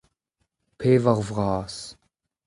[0.79, 1.75] Pevar vras.